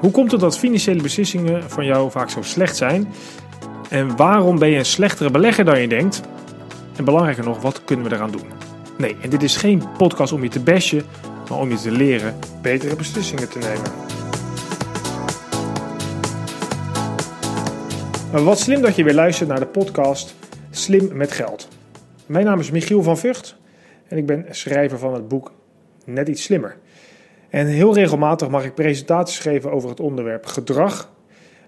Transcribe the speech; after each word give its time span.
Hoe 0.00 0.10
komt 0.10 0.30
het 0.30 0.40
dat 0.40 0.58
financiële 0.58 1.02
beslissingen 1.02 1.70
van 1.70 1.84
jou 1.84 2.10
vaak 2.10 2.30
zo 2.30 2.42
slecht 2.42 2.76
zijn? 2.76 3.08
En 3.88 4.16
waarom 4.16 4.58
ben 4.58 4.68
je 4.68 4.78
een 4.78 4.84
slechtere 4.84 5.30
belegger 5.30 5.64
dan 5.64 5.80
je 5.80 5.88
denkt? 5.88 6.20
En 6.96 7.04
belangrijker 7.04 7.44
nog, 7.44 7.62
wat 7.62 7.84
kunnen 7.84 8.08
we 8.08 8.14
eraan 8.14 8.30
doen? 8.30 8.46
Nee, 8.98 9.16
en 9.20 9.30
dit 9.30 9.42
is 9.42 9.56
geen 9.56 9.82
podcast 9.96 10.32
om 10.32 10.42
je 10.42 10.48
te 10.48 10.60
bashen, 10.60 11.02
maar 11.48 11.58
om 11.58 11.70
je 11.70 11.76
te 11.76 11.90
leren 11.90 12.38
betere 12.62 12.96
beslissingen 12.96 13.48
te 13.48 13.58
nemen. 13.58 13.90
Wat 18.44 18.58
slim 18.58 18.80
dat 18.80 18.96
je 18.96 19.04
weer 19.04 19.14
luistert 19.14 19.48
naar 19.48 19.60
de 19.60 19.66
podcast 19.66 20.34
Slim 20.70 21.10
met 21.12 21.32
Geld. 21.32 21.68
Mijn 22.26 22.44
naam 22.44 22.60
is 22.60 22.70
Michiel 22.70 23.02
van 23.02 23.18
Vught 23.18 23.56
en 24.08 24.16
ik 24.16 24.26
ben 24.26 24.46
schrijver 24.50 24.98
van 24.98 25.14
het 25.14 25.28
boek 25.28 25.52
Net 26.04 26.28
iets 26.28 26.42
slimmer. 26.42 26.76
En 27.50 27.66
heel 27.66 27.94
regelmatig 27.94 28.48
mag 28.48 28.64
ik 28.64 28.74
presentaties 28.74 29.38
geven 29.38 29.70
over 29.70 29.88
het 29.88 30.00
onderwerp 30.00 30.46
gedrag. 30.46 31.12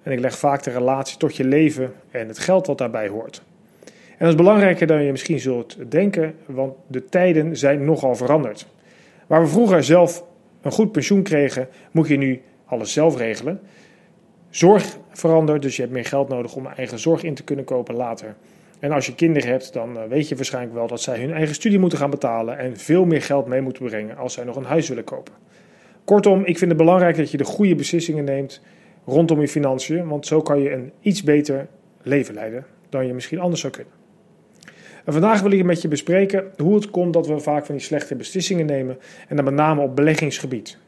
En 0.03 0.13
ik 0.13 0.21
leg 0.21 0.39
vaak 0.39 0.63
de 0.63 0.71
relatie 0.71 1.17
tot 1.17 1.37
je 1.37 1.45
leven 1.45 1.93
en 2.11 2.29
het 2.29 2.39
geld 2.39 2.67
wat 2.67 2.79
daarbij 2.79 3.09
hoort. 3.09 3.43
En 3.85 4.19
dat 4.19 4.29
is 4.29 4.35
belangrijker 4.35 4.87
dan 4.87 5.03
je 5.03 5.11
misschien 5.11 5.41
zult 5.41 5.77
denken, 5.91 6.35
want 6.47 6.75
de 6.87 7.05
tijden 7.05 7.57
zijn 7.57 7.85
nogal 7.85 8.15
veranderd. 8.15 8.67
Waar 9.27 9.41
we 9.41 9.49
vroeger 9.49 9.85
zelf 9.85 10.25
een 10.61 10.73
goed 10.73 10.93
pensioen 10.93 11.23
kregen, 11.23 11.69
moet 11.91 12.09
je 12.09 12.17
nu 12.17 12.43
alles 12.65 12.93
zelf 12.93 13.17
regelen. 13.17 13.61
Zorg 14.51 14.99
verandert, 15.11 15.62
dus 15.62 15.77
je 15.77 15.83
hebt 15.83 15.95
meer 15.95 16.05
geld 16.05 16.29
nodig 16.29 16.55
om 16.55 16.67
eigen 16.67 16.99
zorg 16.99 17.23
in 17.23 17.35
te 17.35 17.45
kunnen 17.45 17.65
kopen 17.65 17.95
later. 17.95 18.35
En 18.79 18.93
als 18.93 19.07
je 19.07 19.15
kinderen 19.15 19.51
hebt, 19.51 19.73
dan 19.73 19.99
eh, 19.99 20.03
weet 20.09 20.29
je 20.29 20.37
waarschijnlijk 20.37 20.75
wel 20.75 20.87
dat 20.87 21.01
zij 21.01 21.21
hun 21.21 21.33
eigen 21.33 21.55
studie 21.55 21.79
moeten 21.79 21.99
gaan 21.99 22.11
betalen 22.11 22.59
en 22.59 22.77
veel 22.77 23.05
meer 23.05 23.23
geld 23.23 23.47
mee 23.47 23.61
moeten 23.61 23.85
brengen 23.85 24.17
als 24.17 24.33
zij 24.33 24.45
nog 24.45 24.57
een 24.57 24.65
huis 24.65 24.89
willen 24.89 25.05
kopen. 25.05 25.33
Kortom, 26.05 26.45
ik 26.45 26.59
vind 26.59 26.70
het 26.70 26.80
belangrijk 26.80 27.16
dat 27.16 27.30
je 27.30 27.37
de 27.37 27.45
goede 27.45 27.74
beslissingen 27.74 28.24
neemt 28.24 28.61
rondom 29.05 29.41
je 29.41 29.48
financiën, 29.48 30.09
want 30.09 30.27
zo 30.27 30.41
kan 30.41 30.61
je 30.61 30.72
een 30.72 30.92
iets 31.00 31.22
beter 31.22 31.67
leven 32.03 32.34
leiden 32.34 32.67
dan 32.89 33.06
je 33.06 33.14
misschien 33.14 33.41
anders 33.41 33.61
zou 33.61 33.72
kunnen. 33.72 33.92
En 35.05 35.12
vandaag 35.12 35.41
wil 35.41 35.50
ik 35.50 35.64
met 35.64 35.83
je 35.83 35.89
bespreken 35.89 36.53
hoe 36.56 36.75
het 36.75 36.91
komt 36.91 37.12
dat 37.12 37.27
we 37.27 37.39
vaak 37.39 37.67
van 37.67 37.75
die 37.75 37.84
slechte 37.84 38.14
beslissingen 38.14 38.67
nemen 38.67 38.98
en 39.28 39.36
dan 39.36 39.44
met 39.44 39.55
name 39.55 39.83
op 39.83 39.97
beleggingsgebied. 39.97 40.78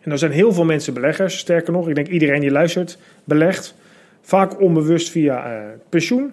En 0.00 0.10
er 0.10 0.18
zijn 0.18 0.32
heel 0.32 0.52
veel 0.52 0.64
mensen 0.64 0.94
beleggers, 0.94 1.38
sterker 1.38 1.72
nog, 1.72 1.88
ik 1.88 1.94
denk 1.94 2.08
iedereen 2.08 2.40
die 2.40 2.50
luistert 2.50 2.98
belegt, 3.24 3.74
vaak 4.20 4.60
onbewust 4.60 5.10
via 5.10 5.52
uh, 5.52 5.68
pensioen 5.88 6.32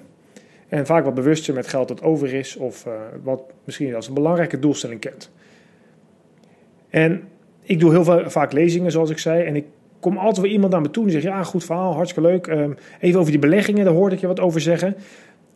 en 0.67 0.85
vaak 0.85 1.03
wat 1.05 1.13
bewuster 1.13 1.53
met 1.53 1.67
geld 1.67 1.87
dat 1.87 2.01
over 2.01 2.33
is 2.33 2.55
of 2.55 2.85
uh, 2.85 2.93
wat 3.23 3.41
misschien 3.63 3.95
als 3.95 4.07
een 4.07 4.13
belangrijke 4.13 4.59
doelstelling 4.59 4.99
kent. 4.99 5.31
En 6.89 7.27
ik 7.65 7.79
doe 7.79 7.91
heel 7.91 8.03
veel, 8.03 8.29
vaak 8.29 8.51
lezingen, 8.51 8.91
zoals 8.91 9.09
ik 9.09 9.17
zei. 9.17 9.43
En 9.43 9.55
ik 9.55 9.65
kom 9.99 10.17
altijd 10.17 10.41
weer 10.41 10.51
iemand 10.51 10.71
naar 10.71 10.81
me 10.81 10.89
toe 10.89 11.03
die 11.03 11.13
zegt: 11.13 11.23
Ja, 11.23 11.43
goed 11.43 11.63
verhaal, 11.63 11.93
hartstikke 11.93 12.29
leuk. 12.29 12.47
Um, 12.47 12.77
even 12.99 13.19
over 13.19 13.31
die 13.31 13.41
beleggingen, 13.41 13.85
daar 13.85 13.93
hoorde 13.93 14.15
ik 14.15 14.21
je 14.21 14.27
wat 14.27 14.39
over 14.39 14.61
zeggen. 14.61 14.95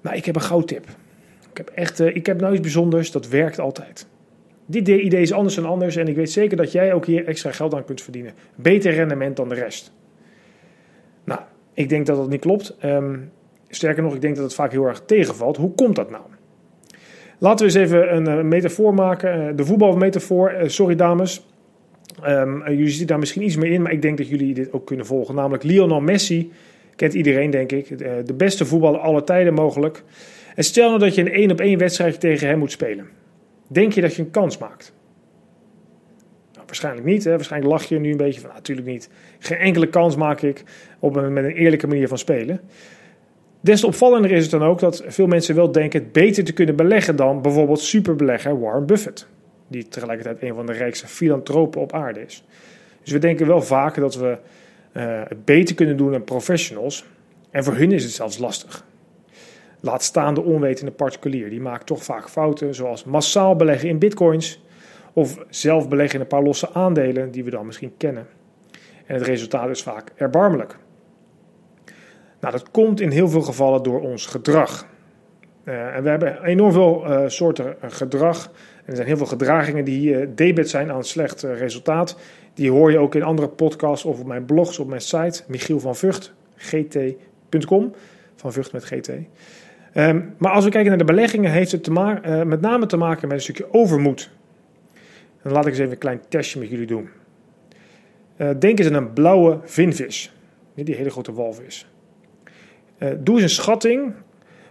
Maar 0.01 0.15
ik 0.15 0.25
heb 0.25 0.35
een 0.35 0.41
goudtip. 0.41 0.85
Ik 1.51 1.57
heb 1.57 1.69
echt, 1.69 1.99
uh, 1.99 2.15
ik 2.15 2.25
heb 2.25 2.41
nou 2.41 2.53
iets 2.53 2.61
bijzonders, 2.61 3.11
dat 3.11 3.27
werkt 3.27 3.59
altijd. 3.59 4.07
Dit 4.65 4.87
idee 4.87 5.21
is 5.21 5.33
anders 5.33 5.55
dan 5.55 5.65
anders 5.65 5.95
en 5.95 6.07
ik 6.07 6.15
weet 6.15 6.31
zeker 6.31 6.57
dat 6.57 6.71
jij 6.71 6.93
ook 6.93 7.05
hier 7.05 7.27
extra 7.27 7.51
geld 7.51 7.73
aan 7.73 7.85
kunt 7.85 8.01
verdienen. 8.01 8.33
Beter 8.55 8.93
rendement 8.93 9.35
dan 9.35 9.49
de 9.49 9.55
rest. 9.55 9.91
Nou, 11.23 11.39
ik 11.73 11.89
denk 11.89 12.05
dat 12.05 12.17
dat 12.17 12.29
niet 12.29 12.41
klopt. 12.41 12.75
Um, 12.83 13.31
sterker 13.67 14.03
nog, 14.03 14.15
ik 14.15 14.21
denk 14.21 14.35
dat 14.35 14.43
het 14.43 14.53
vaak 14.53 14.71
heel 14.71 14.85
erg 14.85 15.01
tegenvalt. 15.05 15.57
Hoe 15.57 15.73
komt 15.75 15.95
dat 15.95 16.09
nou? 16.09 16.23
Laten 17.37 17.67
we 17.67 17.73
eens 17.73 17.81
even 17.81 18.15
een, 18.15 18.25
een 18.25 18.47
metafoor 18.47 18.93
maken. 18.93 19.47
Uh, 19.47 19.55
de 19.55 19.65
voetbalmetafoor. 19.65 20.53
Sorry 20.65 20.95
dames, 20.95 21.48
Um, 22.27 22.69
jullie 22.69 22.87
zitten 22.87 23.07
daar 23.07 23.19
misschien 23.19 23.43
iets 23.43 23.55
meer 23.55 23.71
in, 23.71 23.81
maar 23.81 23.91
ik 23.91 24.01
denk 24.01 24.17
dat 24.17 24.29
jullie 24.29 24.53
dit 24.53 24.73
ook 24.73 24.85
kunnen 24.85 25.05
volgen. 25.05 25.35
Namelijk 25.35 25.63
Lionel 25.63 26.01
Messi, 26.01 26.51
kent 26.95 27.13
iedereen 27.13 27.49
denk 27.49 27.71
ik, 27.71 27.97
de 28.25 28.33
beste 28.37 28.65
voetballer 28.65 28.99
aller 28.99 29.23
tijden 29.23 29.53
mogelijk. 29.53 30.03
En 30.55 30.63
stel 30.63 30.87
nou 30.87 30.99
dat 30.99 31.15
je 31.15 31.21
een 31.21 31.31
één 31.31 31.51
op 31.51 31.59
één 31.59 31.77
wedstrijd 31.77 32.19
tegen 32.19 32.47
hem 32.47 32.59
moet 32.59 32.71
spelen. 32.71 33.07
Denk 33.67 33.93
je 33.93 34.01
dat 34.01 34.15
je 34.15 34.21
een 34.21 34.31
kans 34.31 34.57
maakt? 34.57 34.93
Nou, 36.53 36.65
waarschijnlijk 36.65 37.05
niet. 37.05 37.23
Hè? 37.23 37.31
Waarschijnlijk 37.31 37.71
lach 37.71 37.83
je 37.83 37.99
nu 37.99 38.11
een 38.11 38.17
beetje 38.17 38.41
van, 38.41 38.49
natuurlijk 38.53 38.87
niet. 38.87 39.09
Geen 39.39 39.57
enkele 39.57 39.87
kans 39.87 40.15
maak 40.15 40.41
ik 40.41 40.63
op 40.99 41.15
een, 41.15 41.33
met 41.33 41.43
een 41.43 41.55
eerlijke 41.55 41.87
manier 41.87 42.07
van 42.07 42.17
spelen. 42.17 42.61
Des 43.61 43.79
te 43.79 43.87
opvallender 43.87 44.31
is 44.31 44.41
het 44.41 44.51
dan 44.51 44.63
ook 44.63 44.79
dat 44.79 45.03
veel 45.07 45.27
mensen 45.27 45.55
wel 45.55 45.71
denken 45.71 45.99
het 45.99 46.11
beter 46.11 46.43
te 46.43 46.53
kunnen 46.53 46.75
beleggen 46.75 47.15
dan 47.15 47.41
bijvoorbeeld 47.41 47.79
superbelegger 47.79 48.59
Warren 48.59 48.85
Buffett 48.85 49.27
die 49.69 49.87
tegelijkertijd 49.87 50.41
een 50.41 50.55
van 50.55 50.65
de 50.65 50.73
rijkste 50.73 51.07
filantropen 51.07 51.81
op 51.81 51.93
aarde 51.93 52.21
is. 52.21 52.43
Dus 53.03 53.11
we 53.11 53.19
denken 53.19 53.47
wel 53.47 53.61
vaak 53.61 53.95
dat 53.95 54.15
we 54.15 54.37
uh, 54.93 55.21
het 55.27 55.45
beter 55.45 55.75
kunnen 55.75 55.97
doen 55.97 56.11
dan 56.11 56.23
professionals. 56.23 57.05
En 57.49 57.63
voor 57.63 57.73
hun 57.73 57.91
is 57.91 58.03
het 58.03 58.11
zelfs 58.11 58.37
lastig. 58.37 58.85
Laat 59.79 60.03
staan 60.03 60.33
de 60.33 60.41
onwetende 60.41 60.91
particulier. 60.91 61.49
Die 61.49 61.61
maakt 61.61 61.85
toch 61.85 62.03
vaak 62.03 62.29
fouten, 62.29 62.75
zoals 62.75 63.03
massaal 63.03 63.55
beleggen 63.55 63.89
in 63.89 63.99
bitcoins. 63.99 64.61
Of 65.13 65.37
zelf 65.49 65.89
beleggen 65.89 66.15
in 66.15 66.21
een 66.21 66.27
paar 66.27 66.43
losse 66.43 66.73
aandelen 66.73 67.31
die 67.31 67.43
we 67.43 67.49
dan 67.49 67.65
misschien 67.65 67.93
kennen. 67.97 68.27
En 69.05 69.15
het 69.15 69.23
resultaat 69.23 69.69
is 69.69 69.83
vaak 69.83 70.11
erbarmelijk. 70.15 70.77
Nou, 72.39 72.53
dat 72.53 72.71
komt 72.71 72.99
in 72.99 73.11
heel 73.11 73.29
veel 73.29 73.41
gevallen 73.41 73.83
door 73.83 74.01
ons 74.01 74.25
gedrag. 74.25 74.87
Uh, 75.63 75.95
en 75.95 76.03
we 76.03 76.09
hebben 76.09 76.43
enorm 76.43 76.71
veel 76.71 77.05
uh, 77.05 77.27
soorten 77.27 77.75
gedrag 77.81 78.51
er 78.89 78.95
zijn 78.95 79.07
heel 79.07 79.17
veel 79.17 79.25
gedragingen 79.25 79.85
die 79.85 80.11
uh, 80.11 80.27
debet 80.35 80.69
zijn 80.69 80.91
aan 80.91 81.03
slecht 81.03 81.43
uh, 81.43 81.57
resultaat. 81.57 82.17
Die 82.53 82.71
hoor 82.71 82.91
je 82.91 82.97
ook 82.97 83.15
in 83.15 83.23
andere 83.23 83.47
podcasts 83.47 84.05
of 84.05 84.19
op 84.19 84.25
mijn 84.25 84.45
blogs, 84.45 84.79
op 84.79 84.87
mijn 84.87 85.01
site, 85.01 85.43
Michiel 85.47 85.79
van 85.79 85.95
Vught, 85.95 86.33
gt.com, 86.55 87.93
van 88.35 88.53
Vught 88.53 88.71
met 88.71 88.83
gt. 88.83 89.09
Um, 89.93 90.35
maar 90.37 90.51
als 90.51 90.63
we 90.63 90.69
kijken 90.69 90.89
naar 90.89 90.97
de 90.97 91.13
beleggingen, 91.13 91.51
heeft 91.51 91.71
het 91.71 91.83
te 91.83 91.91
uh, 91.91 92.43
met 92.43 92.61
name 92.61 92.85
te 92.85 92.97
maken 92.97 93.27
met 93.27 93.37
een 93.37 93.43
stukje 93.43 93.73
overmoed. 93.73 94.29
Dan 95.43 95.51
laat 95.51 95.65
ik 95.65 95.71
eens 95.71 95.79
even 95.79 95.91
een 95.91 95.97
klein 95.97 96.21
testje 96.27 96.59
met 96.59 96.69
jullie 96.69 96.87
doen. 96.87 97.09
denk 98.59 98.79
eens 98.79 98.87
aan 98.87 98.93
een 98.93 99.13
blauwe 99.13 99.59
vinvis, 99.63 100.33
die 100.75 100.95
hele 100.95 101.09
grote 101.09 101.33
walvis. 101.33 101.87
doe 103.17 103.35
eens 103.35 103.43
een 103.43 103.49
schatting 103.49 104.13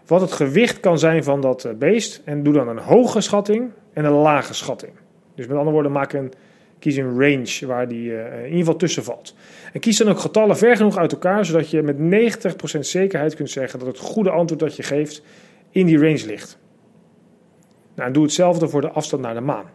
wat 0.09 0.21
het 0.21 0.33
gewicht 0.33 0.81
kan 0.81 0.99
zijn 0.99 1.25
van 1.25 1.41
dat 1.41 1.69
beest 1.79 2.23
en 2.25 2.43
doe 2.43 2.53
dan 2.53 2.69
een 2.69 2.79
hoge 2.79 3.21
schatting 3.21 3.71
en 3.93 4.05
een 4.05 4.13
lage 4.13 4.55
schatting. 4.55 4.93
Dus 5.35 5.47
met 5.47 5.57
andere 5.57 5.73
woorden, 5.73 5.93
maak 5.93 6.13
een, 6.13 6.33
kies 6.79 6.97
een 6.97 7.21
range 7.21 7.67
waar 7.67 7.89
die 7.89 8.11
uh, 8.11 8.37
in 8.37 8.45
ieder 8.45 8.59
geval 8.59 8.77
tussen 8.77 9.05
valt. 9.05 9.35
En 9.73 9.81
kies 9.81 9.97
dan 9.99 10.09
ook 10.09 10.19
getallen 10.19 10.57
ver 10.57 10.77
genoeg 10.77 10.99
uit 10.99 11.13
elkaar, 11.13 11.45
zodat 11.45 11.71
je 11.71 11.83
met 11.83 11.97
90% 12.77 12.79
zekerheid 12.79 13.35
kunt 13.35 13.51
zeggen 13.51 13.79
dat 13.79 13.89
het 13.89 13.99
goede 13.99 14.31
antwoord 14.31 14.61
dat 14.61 14.77
je 14.77 14.83
geeft 14.83 15.23
in 15.71 15.87
die 15.87 15.99
range 15.99 16.27
ligt. 16.27 16.59
Nou, 17.95 18.09
en 18.09 18.13
doe 18.13 18.23
hetzelfde 18.23 18.69
voor 18.69 18.81
de 18.81 18.91
afstand 18.91 19.23
naar 19.23 19.35
de 19.35 19.41
maan. 19.41 19.71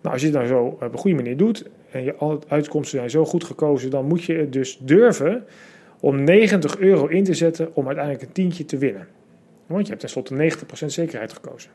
Nou, 0.00 0.14
als 0.14 0.20
je 0.20 0.26
het 0.26 0.36
nou 0.36 0.46
zo 0.46 0.64
op 0.64 0.92
een 0.92 0.98
goede 0.98 1.16
manier 1.16 1.36
doet 1.36 1.64
en 1.90 2.04
je 2.04 2.38
uitkomsten 2.48 2.98
zijn 2.98 3.10
zo 3.10 3.24
goed 3.24 3.44
gekozen, 3.44 3.90
dan 3.90 4.04
moet 4.04 4.24
je 4.24 4.34
het 4.34 4.52
dus 4.52 4.78
durven 4.80 5.44
om 6.02 6.24
90 6.24 6.78
euro 6.78 7.06
in 7.06 7.24
te 7.24 7.34
zetten 7.34 7.70
om 7.74 7.86
uiteindelijk 7.86 8.24
een 8.24 8.32
tientje 8.32 8.64
te 8.64 8.78
winnen. 8.78 9.08
Want 9.66 9.82
je 9.82 9.88
hebt 9.88 10.00
tenslotte 10.00 10.56
90% 10.82 10.86
zekerheid 10.86 11.32
gekozen. 11.32 11.70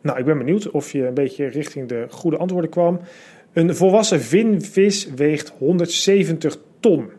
Nou, 0.00 0.18
ik 0.18 0.24
ben 0.24 0.38
benieuwd 0.38 0.70
of 0.70 0.92
je 0.92 1.06
een 1.06 1.14
beetje 1.14 1.46
richting 1.46 1.88
de 1.88 2.06
goede 2.10 2.36
antwoorden 2.36 2.70
kwam. 2.70 3.00
Een 3.52 3.74
volwassen 3.76 4.20
vinvis 4.20 5.08
weegt 5.14 5.52
170 5.58 6.58
ton. 6.80 7.10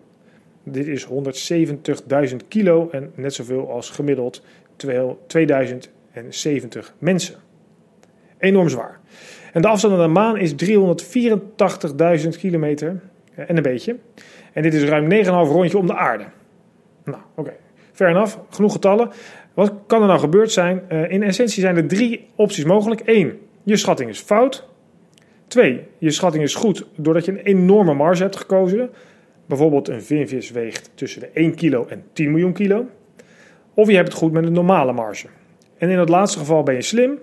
Dit 0.64 0.88
is 0.88 1.08
170.000 1.08 1.14
kilo 2.48 2.90
en 2.90 3.12
net 3.16 3.34
zoveel 3.34 3.72
als 3.72 3.90
gemiddeld 3.90 4.44
2070 5.28 6.94
mensen. 6.98 7.36
Enorm 8.38 8.70
zwaar. 8.70 9.00
En 9.54 9.62
de 9.62 9.68
afstand 9.68 9.94
naar 9.98 10.08
de 10.08 10.14
maan 10.14 10.38
is 10.38 10.54
384.000 12.24 12.30
kilometer 12.38 13.02
en 13.36 13.58
een 13.58 13.64
beetje. 13.64 13.96
En 14.54 14.62
dit 14.62 14.74
is 14.74 14.84
ruim 14.84 15.12
9,5 15.12 15.30
rondje 15.30 15.78
om 15.78 15.88
de 15.88 15.96
aarde. 15.96 16.26
Nou, 17.04 17.18
oké. 17.36 17.40
Okay. 17.40 17.58
Fair 17.92 18.10
enough. 18.10 18.38
Genoeg 18.50 18.72
getallen. 18.72 19.10
Wat 19.54 19.74
kan 19.88 20.02
er 20.02 20.08
nou 20.08 20.20
gebeurd 20.20 20.52
zijn? 20.52 20.82
Uh, 20.92 21.12
in 21.12 21.24
essentie 21.24 21.62
zijn 21.62 21.76
er 21.76 21.88
drie 21.88 22.28
opties 22.36 22.64
mogelijk. 22.64 23.02
Eén, 23.06 23.40
je 23.64 23.78
schatting 23.78 24.10
is 24.10 24.20
fout. 24.20 24.68
Twee, 25.48 25.82
je 25.98 26.12
schatting 26.12 26.44
is 26.44 26.56
goed 26.56 26.86
doordat 26.96 27.26
je 27.26 27.32
een 27.32 27.38
enorme 27.38 27.94
marge 27.94 28.22
hebt 28.22 28.36
gekozen. 28.36 28.90
Bijvoorbeeld 29.46 29.88
een 29.88 30.02
vinvis 30.02 30.52
weegt 30.52 30.92
tussen 30.94 31.22
de 31.22 31.30
1 31.34 31.56
kilo 31.56 31.86
en 31.90 32.04
10 32.14 32.32
miljoen 32.32 32.54
kilo. 32.54 32.86
Of 33.74 33.90
je 33.90 33.96
hebt 33.96 34.08
het 34.08 34.18
goed 34.18 34.32
met 34.32 34.46
een 34.46 34.54
normale 34.54 34.94
marge. 34.94 35.28
En 35.78 35.90
in 35.90 36.00
het 36.00 36.10
laatste 36.10 36.40
geval 36.40 36.64
ben 36.64 36.76
je 36.76 36.82
slim, 36.82 37.20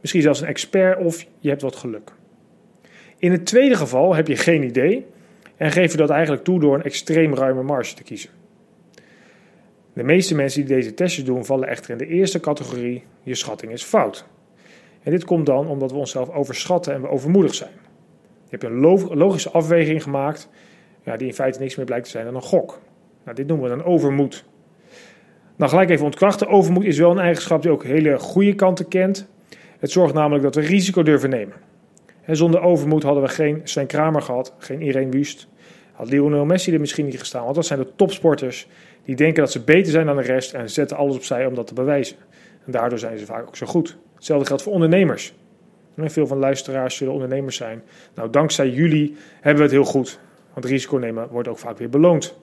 misschien 0.00 0.22
zelfs 0.22 0.40
een 0.40 0.46
expert 0.46 0.98
of 0.98 1.26
je 1.40 1.48
hebt 1.48 1.62
wat 1.62 1.76
geluk. 1.76 2.12
In 3.18 3.32
het 3.32 3.46
tweede 3.46 3.74
geval 3.74 4.14
heb 4.14 4.28
je 4.28 4.36
geen 4.36 4.62
idee 4.62 5.06
en 5.56 5.70
geef 5.70 5.90
je 5.90 5.96
dat 5.96 6.10
eigenlijk 6.10 6.44
toe 6.44 6.60
door 6.60 6.74
een 6.74 6.82
extreem 6.82 7.34
ruime 7.34 7.62
marge 7.62 7.94
te 7.94 8.02
kiezen. 8.02 8.30
De 9.92 10.02
meeste 10.02 10.34
mensen 10.34 10.66
die 10.66 10.74
deze 10.74 10.94
testjes 10.94 11.24
doen, 11.24 11.44
vallen 11.44 11.68
echter 11.68 11.90
in 11.90 11.98
de 11.98 12.06
eerste 12.06 12.40
categorie: 12.40 13.04
je 13.22 13.34
schatting 13.34 13.72
is 13.72 13.82
fout. 13.82 14.26
En 15.02 15.10
dit 15.10 15.24
komt 15.24 15.46
dan 15.46 15.66
omdat 15.66 15.90
we 15.90 15.98
onszelf 15.98 16.30
overschatten 16.30 16.94
en 16.94 17.00
we 17.00 17.08
overmoedig 17.08 17.54
zijn. 17.54 17.72
Je 18.48 18.56
hebt 18.58 18.64
een 18.64 19.16
logische 19.16 19.50
afweging 19.50 20.02
gemaakt, 20.02 20.48
ja, 21.02 21.16
die 21.16 21.26
in 21.26 21.34
feite 21.34 21.58
niks 21.58 21.76
meer 21.76 21.86
blijkt 21.86 22.04
te 22.04 22.10
zijn 22.10 22.24
dan 22.24 22.34
een 22.34 22.42
gok. 22.42 22.80
Nou, 23.24 23.36
dit 23.36 23.46
noemen 23.46 23.70
we 23.70 23.76
dan 23.76 23.84
overmoed. 23.84 24.44
Nou, 25.56 25.70
gelijk 25.70 25.90
even 25.90 26.04
ontkrachten. 26.04 26.48
Overmoed 26.48 26.84
is 26.84 26.98
wel 26.98 27.10
een 27.10 27.18
eigenschap 27.18 27.62
die 27.62 27.70
ook 27.70 27.84
hele 27.84 28.18
goede 28.18 28.54
kanten 28.54 28.88
kent. 28.88 29.28
Het 29.78 29.90
zorgt 29.90 30.14
namelijk 30.14 30.42
dat 30.42 30.54
we 30.54 30.60
risico 30.60 31.02
durven 31.02 31.30
nemen. 31.30 31.56
Zonder 32.26 32.60
overmoed 32.60 33.02
hadden 33.02 33.22
we 33.22 33.28
geen 33.28 33.60
Sven 33.64 33.86
Kramer 33.86 34.22
gehad, 34.22 34.54
geen 34.58 34.82
Irene 34.82 35.10
Wust. 35.10 35.48
Had 35.92 36.10
Lionel 36.10 36.44
Messi 36.44 36.72
er 36.72 36.80
misschien 36.80 37.04
niet 37.04 37.18
gestaan. 37.18 37.42
Want 37.42 37.54
dat 37.54 37.66
zijn 37.66 37.78
de 37.78 37.88
topsporters 37.96 38.66
die 39.04 39.16
denken 39.16 39.42
dat 39.42 39.52
ze 39.52 39.60
beter 39.60 39.92
zijn 39.92 40.06
dan 40.06 40.16
de 40.16 40.22
rest 40.22 40.52
en 40.52 40.70
zetten 40.70 40.96
alles 40.96 41.16
opzij 41.16 41.46
om 41.46 41.54
dat 41.54 41.66
te 41.66 41.74
bewijzen. 41.74 42.16
En 42.66 42.72
daardoor 42.72 42.98
zijn 42.98 43.18
ze 43.18 43.24
vaak 43.24 43.46
ook 43.46 43.56
zo 43.56 43.66
goed. 43.66 43.96
Hetzelfde 44.14 44.46
geldt 44.46 44.62
voor 44.62 44.72
ondernemers. 44.72 45.34
veel 45.96 46.26
van 46.26 46.38
luisteraars 46.38 46.96
zullen 46.96 47.12
ondernemers 47.12 47.56
zijn. 47.56 47.82
Nou, 48.14 48.30
dankzij 48.30 48.68
jullie 48.68 49.16
hebben 49.34 49.56
we 49.56 49.62
het 49.62 49.72
heel 49.72 49.92
goed. 49.92 50.18
Want 50.52 50.66
risico 50.66 50.96
nemen 50.96 51.28
wordt 51.30 51.48
ook 51.48 51.58
vaak 51.58 51.78
weer 51.78 51.88
beloond. 51.88 52.38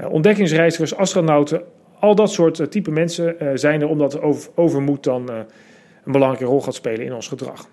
Uh, 0.00 0.12
ontdekkingsreizigers, 0.12 0.96
astronauten, 0.96 1.62
al 2.00 2.14
dat 2.14 2.30
soort 2.30 2.58
uh, 2.58 2.66
type 2.66 2.90
mensen 2.90 3.36
uh, 3.42 3.50
zijn 3.54 3.80
er 3.80 3.88
omdat 3.88 4.20
over, 4.20 4.50
overmoed 4.54 5.04
dan 5.04 5.28
een 5.30 6.12
belangrijke 6.12 6.48
rol 6.48 6.60
gaat 6.60 6.74
spelen 6.74 7.06
in 7.06 7.14
ons 7.14 7.28
gedrag. 7.28 7.68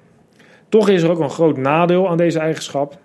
Toch 0.73 0.89
is 0.89 1.03
er 1.03 1.09
ook 1.09 1.19
een 1.19 1.29
groot 1.29 1.57
nadeel 1.57 2.09
aan 2.09 2.17
deze 2.17 2.39
eigenschap. 2.39 2.97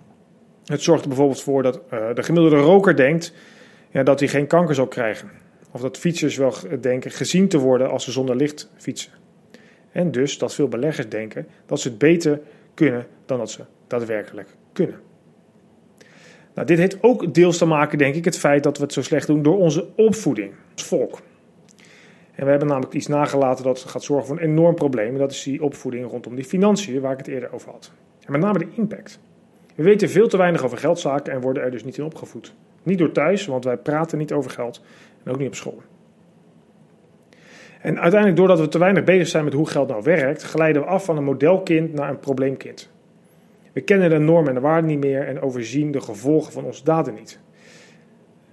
Het 0.65 0.81
zorgt 0.81 1.01
er 1.01 1.07
bijvoorbeeld 1.07 1.41
voor 1.41 1.63
dat 1.63 1.81
de 1.89 2.23
gemiddelde 2.23 2.57
roker 2.57 2.95
denkt 2.95 3.33
ja, 3.91 4.03
dat 4.03 4.19
hij 4.19 4.29
geen 4.29 4.47
kanker 4.47 4.75
zal 4.75 4.87
krijgen. 4.87 5.29
Of 5.71 5.81
dat 5.81 5.97
fietsers 5.97 6.37
wel 6.37 6.53
denken 6.81 7.11
gezien 7.11 7.47
te 7.47 7.57
worden 7.57 7.89
als 7.89 8.03
ze 8.03 8.11
zonder 8.11 8.35
licht 8.35 8.71
fietsen. 8.77 9.11
En 9.91 10.11
dus 10.11 10.37
dat 10.37 10.53
veel 10.53 10.67
beleggers 10.67 11.09
denken 11.09 11.47
dat 11.65 11.79
ze 11.79 11.87
het 11.87 11.97
beter 11.97 12.41
kunnen 12.73 13.07
dan 13.25 13.37
dat 13.37 13.51
ze 13.51 13.61
daadwerkelijk 13.87 14.49
kunnen. 14.73 14.99
Nou, 16.53 16.67
dit 16.67 16.77
heeft 16.77 17.03
ook 17.03 17.33
deels 17.33 17.57
te 17.57 17.65
maken, 17.65 17.97
denk 17.97 18.15
ik, 18.15 18.25
het 18.25 18.37
feit 18.37 18.63
dat 18.63 18.77
we 18.77 18.83
het 18.83 18.93
zo 18.93 19.01
slecht 19.01 19.27
doen 19.27 19.43
door 19.43 19.57
onze 19.57 19.87
opvoeding 19.95 20.53
als 20.73 20.83
volk. 20.83 21.19
En 22.39 22.45
we 22.45 22.51
hebben 22.51 22.67
namelijk 22.67 22.93
iets 22.93 23.07
nagelaten 23.07 23.63
dat 23.63 23.79
gaat 23.79 24.03
zorgen 24.03 24.27
voor 24.27 24.37
een 24.37 24.43
enorm 24.43 24.75
probleem. 24.75 25.13
En 25.13 25.19
dat 25.19 25.31
is 25.31 25.43
die 25.43 25.63
opvoeding 25.63 26.09
rondom 26.09 26.35
die 26.35 26.45
financiën, 26.45 27.01
waar 27.01 27.11
ik 27.11 27.17
het 27.17 27.27
eerder 27.27 27.53
over 27.53 27.71
had. 27.71 27.91
En 28.25 28.31
met 28.31 28.41
name 28.41 28.59
de 28.59 28.67
impact. 28.75 29.19
We 29.75 29.83
weten 29.83 30.09
veel 30.09 30.27
te 30.27 30.37
weinig 30.37 30.63
over 30.63 30.77
geldzaken 30.77 31.33
en 31.33 31.41
worden 31.41 31.63
er 31.63 31.71
dus 31.71 31.83
niet 31.83 31.97
in 31.97 32.03
opgevoed. 32.03 32.53
Niet 32.83 32.97
door 32.97 33.11
thuis, 33.11 33.45
want 33.45 33.63
wij 33.63 33.77
praten 33.77 34.17
niet 34.17 34.33
over 34.33 34.51
geld. 34.51 34.81
En 35.23 35.31
ook 35.31 35.37
niet 35.37 35.47
op 35.47 35.55
school. 35.55 35.81
En 37.81 37.99
uiteindelijk, 37.99 38.39
doordat 38.39 38.59
we 38.59 38.67
te 38.67 38.79
weinig 38.79 39.03
bezig 39.03 39.27
zijn 39.27 39.43
met 39.43 39.53
hoe 39.53 39.67
geld 39.67 39.87
nou 39.87 40.03
werkt, 40.03 40.43
glijden 40.43 40.81
we 40.81 40.87
af 40.87 41.05
van 41.05 41.17
een 41.17 41.23
modelkind 41.23 41.93
naar 41.93 42.09
een 42.09 42.19
probleemkind. 42.19 42.89
We 43.73 43.81
kennen 43.81 44.09
de 44.09 44.17
normen 44.17 44.49
en 44.49 44.55
de 44.55 44.61
waarden 44.61 44.89
niet 44.89 44.99
meer 44.99 45.27
en 45.27 45.41
overzien 45.41 45.91
de 45.91 46.01
gevolgen 46.01 46.51
van 46.51 46.63
onze 46.63 46.83
daden 46.83 47.13
niet. 47.13 47.39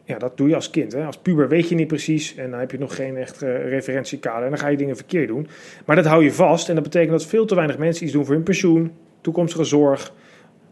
Ja, 0.06 0.18
dat 0.18 0.36
doe 0.36 0.48
je 0.48 0.54
als 0.54 0.70
kind. 0.70 0.92
Hè? 0.92 1.04
Als 1.04 1.18
puber 1.18 1.48
weet 1.48 1.68
je 1.68 1.74
niet 1.74 1.86
precies 1.86 2.34
en 2.34 2.50
dan 2.50 2.60
heb 2.60 2.70
je 2.70 2.78
nog 2.78 2.94
geen 2.94 3.16
echt 3.16 3.42
uh, 3.42 3.68
referentiekader 3.68 4.44
en 4.44 4.50
dan 4.50 4.58
ga 4.58 4.68
je 4.68 4.76
dingen 4.76 4.96
verkeerd 4.96 5.28
doen. 5.28 5.46
Maar 5.84 5.96
dat 5.96 6.04
hou 6.04 6.24
je 6.24 6.32
vast 6.32 6.68
en 6.68 6.74
dat 6.74 6.84
betekent 6.84 7.10
dat 7.10 7.26
veel 7.26 7.46
te 7.46 7.54
weinig 7.54 7.78
mensen 7.78 8.04
iets 8.04 8.12
doen 8.12 8.24
voor 8.24 8.34
hun 8.34 8.42
pensioen, 8.42 8.92
toekomstige 9.20 9.64
zorg 9.64 10.12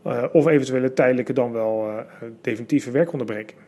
uh, 0.07 0.25
of 0.33 0.47
eventuele 0.47 0.93
tijdelijke 0.93 1.33
dan 1.33 1.53
wel 1.53 1.87
uh, 1.89 1.99
definitieve 2.41 2.91
werkonderbreking. 2.91 3.59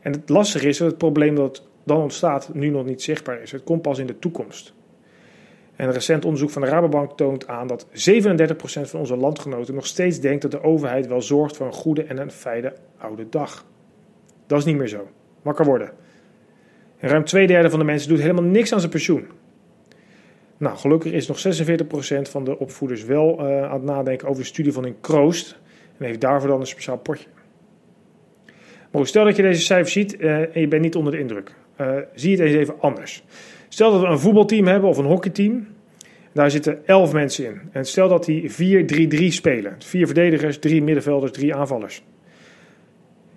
En 0.00 0.12
het 0.12 0.28
lastige 0.28 0.68
is 0.68 0.78
dat 0.78 0.88
het 0.88 0.98
probleem 0.98 1.34
dat 1.34 1.66
dan 1.84 2.02
ontstaat 2.02 2.54
nu 2.54 2.68
nog 2.68 2.84
niet 2.84 3.02
zichtbaar 3.02 3.42
is. 3.42 3.52
Het 3.52 3.64
komt 3.64 3.82
pas 3.82 3.98
in 3.98 4.06
de 4.06 4.18
toekomst. 4.18 4.74
En 5.76 5.86
een 5.86 5.92
recent 5.92 6.24
onderzoek 6.24 6.50
van 6.50 6.62
de 6.62 6.68
Rabobank 6.68 7.16
toont 7.16 7.46
aan 7.46 7.66
dat 7.66 7.86
37% 7.86 7.90
van 8.80 9.00
onze 9.00 9.16
landgenoten 9.16 9.74
nog 9.74 9.86
steeds 9.86 10.20
denkt 10.20 10.42
dat 10.42 10.50
de 10.50 10.62
overheid 10.62 11.06
wel 11.06 11.22
zorgt 11.22 11.56
voor 11.56 11.66
een 11.66 11.72
goede 11.72 12.04
en 12.04 12.18
een 12.18 12.30
fijne 12.30 12.72
oude 12.98 13.28
dag. 13.28 13.68
Dat 14.50 14.58
is 14.58 14.64
niet 14.64 14.76
meer 14.76 14.88
zo. 14.88 15.08
Wakker 15.42 15.64
worden. 15.64 15.90
En 16.98 17.08
ruim 17.08 17.24
twee 17.24 17.46
derde 17.46 17.70
van 17.70 17.78
de 17.78 17.84
mensen 17.84 18.08
doet 18.08 18.20
helemaal 18.20 18.44
niks 18.44 18.72
aan 18.72 18.78
zijn 18.78 18.90
pensioen. 18.90 19.26
Nou, 20.56 20.76
gelukkig 20.76 21.12
is 21.12 21.26
nog 21.26 21.38
46% 21.38 22.30
van 22.30 22.44
de 22.44 22.58
opvoeders 22.58 23.04
wel 23.04 23.40
uh, 23.40 23.62
aan 23.62 23.72
het 23.72 23.82
nadenken 23.82 24.28
over 24.28 24.42
de 24.42 24.48
studie 24.48 24.72
van 24.72 24.84
een 24.84 25.00
kroost. 25.00 25.58
En 25.98 26.06
heeft 26.06 26.20
daarvoor 26.20 26.48
dan 26.48 26.60
een 26.60 26.66
speciaal 26.66 26.98
potje. 26.98 27.26
Maar 28.90 29.06
stel 29.06 29.24
dat 29.24 29.36
je 29.36 29.42
deze 29.42 29.60
cijfers 29.60 29.92
ziet 29.92 30.20
uh, 30.20 30.38
en 30.40 30.60
je 30.60 30.68
bent 30.68 30.82
niet 30.82 30.96
onder 30.96 31.12
de 31.12 31.18
indruk. 31.18 31.54
Uh, 31.80 31.96
zie 32.14 32.30
het 32.30 32.40
eens 32.40 32.54
even 32.54 32.80
anders. 32.80 33.24
Stel 33.68 33.92
dat 33.92 34.00
we 34.00 34.06
een 34.06 34.18
voetbalteam 34.18 34.66
hebben 34.66 34.88
of 34.90 34.98
een 34.98 35.04
hockeyteam. 35.04 35.66
Daar 36.32 36.50
zitten 36.50 36.86
11 36.86 37.12
mensen 37.12 37.44
in. 37.44 37.60
En 37.72 37.84
stel 37.84 38.08
dat 38.08 38.24
die 38.24 38.50
4-3-3 38.50 39.26
spelen. 39.26 39.74
Vier 39.78 40.06
verdedigers, 40.06 40.58
drie 40.58 40.82
middenvelders, 40.82 41.32
drie 41.32 41.54
aanvallers. 41.54 42.02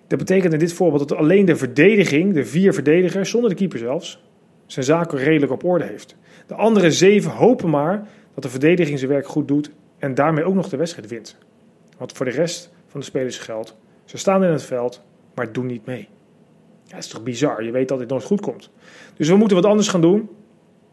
Dat 0.06 0.18
betekent 0.18 0.52
in 0.52 0.58
dit 0.58 0.72
voorbeeld 0.72 1.08
dat 1.08 1.18
alleen 1.18 1.44
de 1.44 1.56
verdediging, 1.56 2.34
de 2.34 2.44
vier 2.44 2.72
verdedigers, 2.72 3.30
zonder 3.30 3.50
de 3.50 3.56
keeper 3.56 3.78
zelfs, 3.78 4.22
zijn 4.66 4.84
zaken 4.84 5.18
redelijk 5.18 5.52
op 5.52 5.64
orde 5.64 5.84
heeft. 5.84 6.16
De 6.46 6.54
andere 6.54 6.90
zeven 6.90 7.30
hopen 7.30 7.70
maar 7.70 8.08
dat 8.34 8.42
de 8.42 8.48
verdediging 8.48 8.98
zijn 8.98 9.10
werk 9.10 9.26
goed 9.26 9.48
doet 9.48 9.70
en 9.98 10.14
daarmee 10.14 10.44
ook 10.44 10.54
nog 10.54 10.68
de 10.68 10.76
wedstrijd 10.76 11.08
wint. 11.08 11.36
Want 11.98 12.12
voor 12.12 12.26
de 12.26 12.32
rest 12.32 12.72
van 12.86 13.00
de 13.00 13.06
spelers 13.06 13.38
geldt, 13.38 13.76
ze 14.04 14.16
staan 14.16 14.44
in 14.44 14.50
het 14.50 14.62
veld, 14.62 15.02
maar 15.34 15.52
doen 15.52 15.66
niet 15.66 15.86
mee. 15.86 16.08
Ja, 16.84 16.90
dat 16.90 16.98
is 16.98 17.08
toch 17.08 17.22
bizar? 17.22 17.64
Je 17.64 17.70
weet 17.70 17.88
dat 17.88 17.98
dit 17.98 18.08
nooit 18.08 18.24
goed 18.24 18.40
komt. 18.40 18.70
Dus 19.16 19.28
we 19.28 19.36
moeten 19.36 19.56
wat 19.56 19.66
anders 19.66 19.88
gaan 19.88 20.00
doen. 20.00 20.28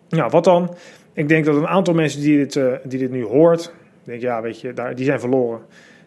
Nou, 0.09 0.29
wat 0.29 0.43
dan? 0.43 0.75
Ik 1.13 1.27
denk 1.27 1.45
dat 1.45 1.55
een 1.55 1.67
aantal 1.67 1.93
mensen 1.93 2.21
die 2.21 2.37
dit, 2.37 2.55
uh, 2.55 2.73
die 2.83 2.99
dit 2.99 3.11
nu 3.11 3.23
hoort, 3.23 3.73
denk 4.03 4.21
ja, 4.21 4.41
weet 4.41 4.61
je, 4.61 4.73
daar, 4.73 4.95
die 4.95 5.05
zijn 5.05 5.19
verloren. 5.19 5.61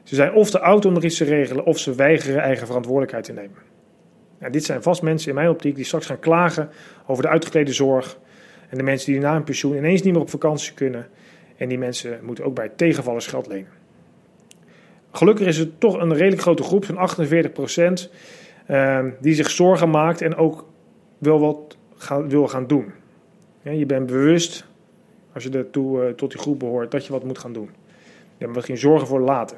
Ze 0.04 0.14
zijn 0.14 0.32
of 0.32 0.50
te 0.50 0.60
oud 0.60 0.84
om 0.84 0.96
er 0.96 1.04
iets 1.04 1.16
te 1.16 1.24
regelen, 1.24 1.64
of 1.64 1.78
ze 1.78 1.94
weigeren 1.94 2.42
eigen 2.42 2.66
verantwoordelijkheid 2.66 3.24
te 3.24 3.32
nemen. 3.32 3.72
Dit 4.50 4.64
zijn 4.64 4.82
vast 4.82 5.02
mensen 5.02 5.28
in 5.28 5.34
mijn 5.34 5.48
optiek 5.48 5.76
die 5.76 5.84
straks 5.84 6.06
gaan 6.06 6.18
klagen 6.18 6.68
over 7.06 7.22
de 7.22 7.28
uitgeklede 7.28 7.72
zorg. 7.72 8.18
En 8.68 8.76
de 8.76 8.82
mensen 8.82 9.12
die 9.12 9.20
na 9.20 9.32
hun 9.32 9.44
pensioen 9.44 9.76
ineens 9.76 10.02
niet 10.02 10.12
meer 10.12 10.22
op 10.22 10.30
vakantie 10.30 10.74
kunnen. 10.74 11.06
En 11.56 11.68
die 11.68 11.78
mensen 11.78 12.18
moeten 12.22 12.44
ook 12.44 12.54
bij 12.54 12.68
tegenvallers 12.68 13.26
geld 13.26 13.46
lenen. 13.46 13.68
Gelukkig 15.10 15.46
is 15.46 15.58
het 15.58 15.80
toch 15.80 16.00
een 16.00 16.14
redelijk 16.14 16.42
grote 16.42 16.62
groep, 16.62 16.84
van 16.84 16.96
48 16.96 17.52
procent, 17.52 18.10
uh, 18.70 19.04
die 19.20 19.34
zich 19.34 19.50
zorgen 19.50 19.90
maakt 19.90 20.20
en 20.20 20.36
ook 20.36 20.66
wel 21.18 21.40
wat 21.40 21.76
wil 22.28 22.48
gaan 22.48 22.66
doen. 22.66 22.92
Je 23.62 23.86
bent 23.86 24.06
bewust, 24.06 24.66
als 25.32 25.44
je 25.44 25.50
ertoe, 25.50 26.02
uh, 26.02 26.10
tot 26.10 26.30
die 26.30 26.40
groep 26.40 26.58
behoort, 26.58 26.90
dat 26.90 27.06
je 27.06 27.12
wat 27.12 27.24
moet 27.24 27.38
gaan 27.38 27.52
doen. 27.52 27.70
Je 28.38 28.46
hebt 28.46 28.64
geen 28.64 28.78
zorgen 28.78 29.06
voor 29.06 29.20
later. 29.20 29.56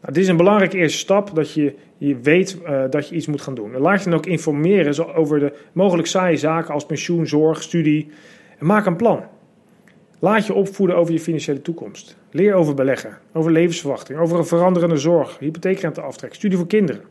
Nou, 0.00 0.12
dit 0.12 0.22
is 0.22 0.28
een 0.28 0.36
belangrijke 0.36 0.76
eerste 0.76 0.98
stap, 0.98 1.34
dat 1.34 1.52
je, 1.52 1.74
weet 2.22 2.58
uh, 2.62 2.82
dat 2.90 3.08
je 3.08 3.14
iets 3.14 3.26
moet 3.26 3.40
gaan 3.40 3.54
doen. 3.54 3.76
laat 3.76 4.04
je 4.04 4.10
dan 4.10 4.18
ook 4.18 4.26
informeren 4.26 5.14
over 5.14 5.38
de 5.38 5.52
mogelijk 5.72 6.08
saaie 6.08 6.36
zaken 6.36 6.74
als 6.74 6.86
pensioen, 6.86 7.26
zorg, 7.26 7.62
studie. 7.62 8.10
En 8.58 8.66
maak 8.66 8.86
een 8.86 8.96
plan. 8.96 9.24
Laat 10.18 10.46
je 10.46 10.54
opvoeden 10.54 10.96
over 10.96 11.12
je 11.12 11.20
financiële 11.20 11.62
toekomst. 11.62 12.16
Leer 12.30 12.54
over 12.54 12.74
beleggen, 12.74 13.18
over 13.32 13.52
levensverwachting, 13.52 14.18
over 14.18 14.38
een 14.38 14.46
veranderende 14.46 14.96
zorg, 14.96 15.38
hypotheekrenteaftrek, 15.38 16.34
studie 16.34 16.58
voor 16.58 16.66
kinderen. 16.66 17.02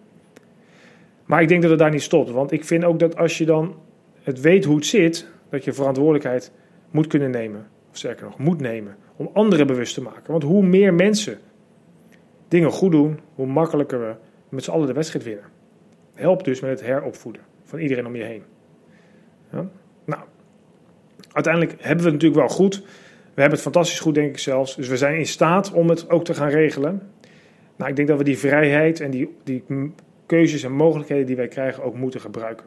Maar 1.26 1.42
ik 1.42 1.48
denk 1.48 1.62
dat 1.62 1.70
het 1.70 1.80
daar 1.80 1.92
niet 1.92 2.02
stopt, 2.02 2.32
want 2.32 2.52
ik 2.52 2.66
vind 2.66 2.84
ook 2.84 3.00
dat 3.00 3.18
als 3.18 3.38
je 3.38 3.46
dan 3.46 3.76
het 4.24 4.42
weet 4.42 4.66
hoe 4.66 4.76
het 4.76 4.86
zit, 4.86 5.28
dat 5.50 5.64
je 5.64 5.74
verantwoordelijkheid 5.74 6.52
moet 6.92 7.08
kunnen 7.08 7.32
nemen. 7.32 7.68
Of 7.92 7.98
sterker 7.98 8.26
nog, 8.26 8.38
moet 8.38 8.60
nemen. 8.60 8.96
Om 9.16 9.30
anderen 9.34 9.68
bewust 9.68 9.94
te 9.94 10.02
maken. 10.02 10.32
Want 10.32 10.44
hoe 10.44 10.64
meer 10.64 10.94
mensen 10.94 11.38
dingen 12.50 12.72
goed 12.72 12.92
doen, 12.92 13.20
hoe 13.36 13.48
makkelijker 13.48 14.00
we 14.00 14.16
met 14.50 14.64
z'n 14.64 14.72
allen 14.72 14.88
de 14.88 14.94
wedstrijd 14.94 15.26
winnen. 15.26 15.46
Help 16.14 16.44
dus 16.44 16.60
met 16.60 16.70
het 16.70 16.82
heropvoeden 16.82 17.42
van 17.64 17.80
iedereen 17.80 18.06
om 18.06 18.16
je 18.16 18.24
heen. 18.24 18.44
Ja? 19.52 19.70
Nou, 20.06 20.22
uiteindelijk 21.32 21.74
hebben 21.78 22.04
we 22.04 22.12
het 22.12 22.22
natuurlijk 22.22 22.48
wel 22.48 22.58
goed. 22.58 22.84
We 23.34 23.46
hebben 23.46 23.60
het 23.60 23.62
fantastisch 23.62 24.00
goed, 24.00 24.16
denk 24.16 24.30
ik 24.30 24.38
zelfs. 24.38 24.76
Dus 24.76 24.88
we 24.88 24.98
zijn 24.98 25.18
in 25.18 25.26
staat 25.26 25.72
om 25.72 25.90
het 25.90 26.10
ook 26.10 26.24
te 26.24 26.34
gaan 26.34 26.50
regelen. 26.50 27.12
Nou, 27.76 27.90
ik 27.90 27.96
denk 27.96 28.08
dat 28.08 28.18
we 28.18 28.24
die 28.24 28.38
vrijheid 28.38 29.00
en 29.00 29.12
die, 29.12 29.36
die 29.44 29.64
keuzes 30.26 30.64
en 30.64 30.72
mogelijkheden 30.72 31.26
die 31.26 31.36
wij 31.36 31.48
krijgen 31.48 31.84
ook 31.84 31.96
moeten 31.96 32.22
gebruiken. 32.22 32.66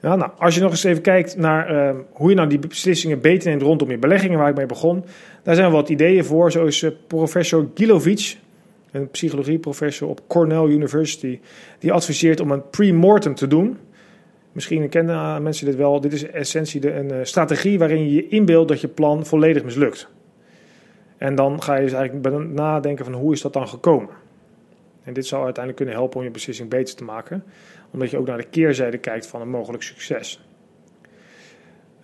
Ja, 0.00 0.16
nou, 0.16 0.30
als 0.38 0.54
je 0.54 0.60
nog 0.60 0.70
eens 0.70 0.84
even 0.84 1.02
kijkt 1.02 1.36
naar 1.36 1.72
uh, 1.72 2.00
hoe 2.12 2.28
je 2.28 2.36
nou 2.36 2.48
die 2.48 2.58
beslissingen 2.58 3.20
beter 3.20 3.48
neemt 3.48 3.62
rondom 3.62 3.90
je 3.90 3.98
beleggingen, 3.98 4.38
waar 4.38 4.48
ik 4.48 4.56
mee 4.56 4.66
begon, 4.66 5.04
daar 5.42 5.54
zijn 5.54 5.70
wat 5.70 5.88
ideeën 5.88 6.24
voor. 6.24 6.52
Zo 6.52 6.64
is 6.64 6.82
uh, 6.82 6.90
professor 7.06 7.68
Gilovic, 7.74 8.36
een 8.90 9.10
psychologieprofessor 9.10 10.08
op 10.08 10.20
Cornell 10.26 10.64
University, 10.64 11.40
die 11.78 11.92
adviseert 11.92 12.40
om 12.40 12.50
een 12.50 12.68
pre-mortem 12.70 13.34
te 13.34 13.46
doen. 13.46 13.78
Misschien 14.52 14.88
kennen 14.88 15.42
mensen 15.42 15.66
dit 15.66 15.76
wel. 15.76 16.00
Dit 16.00 16.12
is 16.12 16.22
in 16.22 16.32
essentie 16.32 16.80
de, 16.80 16.94
een 16.94 17.12
uh, 17.12 17.18
strategie 17.22 17.78
waarin 17.78 18.04
je 18.04 18.12
je 18.12 18.28
inbeeldt 18.28 18.68
dat 18.68 18.80
je 18.80 18.88
plan 18.88 19.26
volledig 19.26 19.64
mislukt. 19.64 20.08
En 21.16 21.34
dan 21.34 21.62
ga 21.62 21.74
je 21.74 21.82
dus 21.82 21.92
eigenlijk 21.92 22.52
nadenken 22.52 23.04
van 23.04 23.14
hoe 23.14 23.32
is 23.32 23.40
dat 23.40 23.52
dan 23.52 23.68
gekomen. 23.68 24.08
En 25.08 25.14
dit 25.14 25.26
zal 25.26 25.44
uiteindelijk 25.44 25.76
kunnen 25.76 25.94
helpen 25.94 26.18
om 26.18 26.24
je 26.24 26.30
beslissing 26.30 26.68
beter 26.68 26.94
te 26.96 27.04
maken, 27.04 27.44
omdat 27.90 28.10
je 28.10 28.18
ook 28.18 28.26
naar 28.26 28.36
de 28.36 28.48
keerzijde 28.48 28.98
kijkt 28.98 29.26
van 29.26 29.40
een 29.40 29.48
mogelijk 29.48 29.82
succes. 29.82 30.44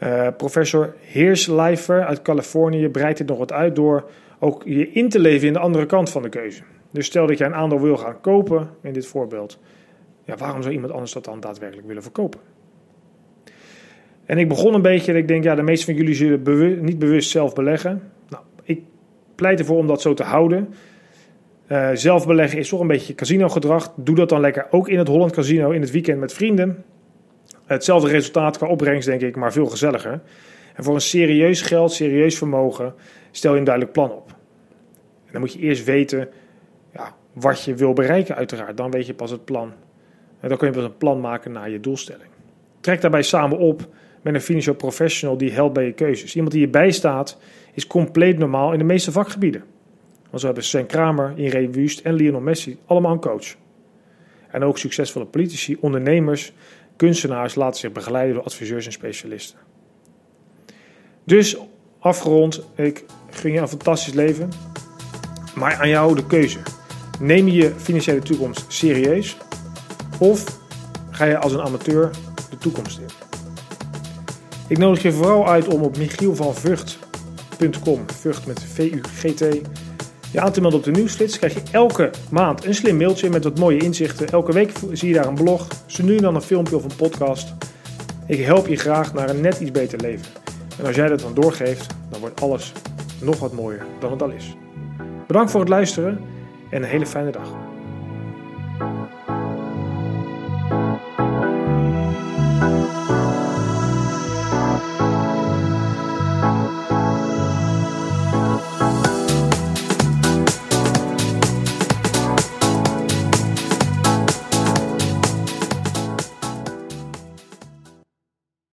Uh, 0.03 0.29
professor 0.37 0.95
Heersleifer 1.01 2.05
uit 2.05 2.23
Californië 2.23 2.89
breidt 2.89 3.19
dit 3.19 3.27
nog 3.27 3.39
wat 3.39 3.53
uit 3.53 3.77
door 3.77 4.11
ook 4.39 4.63
je 4.65 4.91
in 4.91 5.09
te 5.09 5.19
leven 5.19 5.47
in 5.47 5.53
de 5.53 5.59
andere 5.59 5.87
kant 5.87 6.11
van 6.11 6.23
de 6.23 6.29
keuze. 6.29 6.63
Dus 6.91 7.07
stel 7.07 7.27
dat 7.27 7.39
jij 7.39 7.47
een 7.47 7.55
aandeel 7.55 7.81
wil 7.81 7.97
gaan 7.97 8.21
kopen, 8.21 8.71
in 8.83 8.93
dit 8.93 9.07
voorbeeld. 9.07 9.59
Ja, 10.25 10.37
waarom 10.37 10.63
zou 10.63 10.75
iemand 10.75 10.93
anders 10.93 11.13
dat 11.13 11.25
dan 11.25 11.41
daadwerkelijk 11.41 11.87
willen 11.87 12.03
verkopen? 12.03 12.41
En 14.25 14.39
ik 14.39 14.49
begon 14.49 14.75
een 14.75 14.83
beetje, 14.83 15.13
ik 15.13 15.29
denk, 15.29 15.45
ja, 15.45 15.55
de 15.55 15.63
meeste 15.63 15.85
van 15.85 15.95
jullie 15.95 16.15
zullen 16.15 16.85
niet 16.85 16.99
bewust 16.99 17.31
zelf 17.31 17.55
beleggen. 17.55 18.13
Nou, 18.29 18.45
ik 18.63 18.81
pleit 19.35 19.59
ervoor 19.59 19.79
om 19.79 19.87
dat 19.87 20.01
zo 20.01 20.15
te 20.15 20.23
houden. 20.23 20.69
Uh, 21.69 21.91
zelf 21.93 22.27
beleggen 22.27 22.59
is 22.59 22.69
toch 22.69 22.81
een 22.81 22.87
beetje 22.87 23.15
casino-gedrag. 23.15 23.93
Doe 23.97 24.15
dat 24.15 24.29
dan 24.29 24.41
lekker 24.41 24.67
ook 24.71 24.89
in 24.89 24.99
het 24.99 25.09
Holland 25.09 25.33
Casino 25.33 25.71
in 25.71 25.81
het 25.81 25.91
weekend 25.91 26.21
met 26.21 26.33
vrienden. 26.33 26.85
Hetzelfde 27.65 28.09
resultaat 28.09 28.57
qua 28.57 28.67
opbrengst, 28.67 29.09
denk 29.09 29.21
ik, 29.21 29.37
maar 29.37 29.53
veel 29.53 29.67
gezelliger. 29.67 30.21
En 30.75 30.85
voor 30.85 30.95
een 30.95 31.01
serieus 31.01 31.63
geld, 31.63 31.93
serieus 31.93 32.39
vermogen, 32.39 32.95
stel 33.31 33.53
je 33.53 33.59
een 33.59 33.65
duidelijk 33.65 33.95
plan 33.95 34.13
op. 34.13 34.29
En 35.27 35.33
dan 35.33 35.41
moet 35.41 35.53
je 35.53 35.59
eerst 35.59 35.85
weten 35.85 36.29
ja, 36.93 37.15
wat 37.33 37.65
je 37.65 37.75
wil 37.75 37.93
bereiken, 37.93 38.37
uiteraard. 38.37 38.77
Dan 38.77 38.91
weet 38.91 39.07
je 39.07 39.15
pas 39.15 39.31
het 39.31 39.45
plan. 39.45 39.73
En 40.41 40.49
dan 40.49 40.59
kun 40.59 40.69
je 40.69 40.75
pas 40.75 40.85
een 40.85 40.97
plan 40.97 41.21
maken 41.21 41.53
naar 41.53 41.71
je 41.71 41.81
doelstelling. 41.81 42.31
Trek 42.81 43.01
daarbij 43.01 43.23
samen 43.23 43.59
op 43.59 43.89
met 44.23 44.35
een 44.35 44.41
financial 44.41 44.75
professional 44.75 45.37
die 45.37 45.53
helpt 45.53 45.75
bij 45.75 45.85
je 45.85 45.93
keuzes. 45.93 46.35
Iemand 46.35 46.53
die 46.53 46.61
je 46.61 46.69
bijstaat 46.69 47.39
is 47.75 47.87
compleet 47.87 48.39
normaal 48.39 48.73
in 48.73 48.79
de 48.79 48.85
meeste 48.85 49.13
vakgebieden. 49.13 49.65
Want 50.35 50.47
zo 50.47 50.53
hebben 50.53 50.71
Sven 50.71 50.87
Kramer, 50.87 51.33
Irene 51.37 51.71
Wust 51.71 52.01
en 52.01 52.15
Lionel 52.15 52.41
Messi 52.41 52.79
allemaal 52.87 53.13
een 53.13 53.21
coach. 53.21 53.57
En 54.51 54.65
ook 54.65 54.79
succesvolle 54.79 55.27
politici, 55.27 55.77
ondernemers, 55.81 56.53
kunstenaars 56.97 57.55
laten 57.55 57.81
zich 57.81 57.93
begeleiden 57.93 58.35
door 58.35 58.45
adviseurs 58.45 58.87
en 58.87 58.93
specialisten. 58.93 59.59
Dus 61.25 61.57
afgerond, 61.99 62.67
ik 62.77 63.05
gun 63.31 63.53
je 63.53 63.59
een 63.59 63.69
fantastisch 63.69 64.13
leven. 64.13 64.49
Maar 65.55 65.75
aan 65.75 65.89
jou 65.89 66.15
de 66.15 66.27
keuze. 66.27 66.59
Neem 67.21 67.47
je 67.47 67.53
je 67.53 67.73
financiële 67.77 68.21
toekomst 68.21 68.65
serieus? 68.69 69.37
Of 70.19 70.61
ga 71.11 71.25
je 71.25 71.39
als 71.39 71.53
een 71.53 71.63
amateur 71.63 72.11
de 72.51 72.59
toekomst 72.59 72.99
in? 72.99 73.09
Ik 74.69 74.79
nodig 74.79 75.03
je 75.03 75.13
vooral 75.13 75.49
uit 75.49 75.67
om 75.67 75.83
op 75.83 75.97
michielvanvugt.com, 75.97 78.11
Vught 78.11 78.47
met 78.47 78.65
V-U-G-T, 78.65 79.61
je 80.35 80.41
aan 80.41 80.53
te 80.53 80.61
melden 80.61 80.79
op 80.79 80.85
de 80.85 80.91
nieuwsflits. 80.91 81.39
Krijg 81.39 81.55
je 81.55 81.61
elke 81.71 82.11
maand 82.31 82.65
een 82.65 82.75
slim 82.75 82.97
mailtje 82.97 83.31
met 83.31 83.45
wat 83.45 83.59
mooie 83.59 83.79
inzichten. 83.79 84.29
Elke 84.29 84.53
week 84.53 84.73
zie 84.93 85.09
je 85.09 85.15
daar 85.15 85.27
een 85.27 85.35
blog, 85.35 85.69
zo 85.87 86.05
nu 86.05 86.17
dan 86.17 86.35
een 86.35 86.43
filmpje 86.43 86.77
of 86.77 86.85
een 86.85 86.97
podcast. 86.97 87.55
Ik 88.27 88.45
help 88.45 88.67
je 88.67 88.77
graag 88.77 89.15
naar 89.15 89.31
een 89.31 89.41
net 89.41 89.61
iets 89.61 89.71
beter 89.71 90.01
leven. 90.01 90.27
En 90.79 90.87
als 90.87 90.97
jij 90.97 91.09
dat 91.09 91.21
dan 91.21 91.35
doorgeeft, 91.35 91.95
dan 92.11 92.21
wordt 92.21 92.41
alles 92.41 92.73
nog 93.21 93.39
wat 93.39 93.53
mooier 93.53 93.87
dan 94.01 94.11
het 94.11 94.23
al 94.23 94.31
is. 94.31 94.57
Bedankt 95.27 95.51
voor 95.51 95.61
het 95.61 95.69
luisteren 95.69 96.21
en 96.71 96.83
een 96.83 96.89
hele 96.89 97.07
fijne 97.07 97.31
dag. 97.31 97.64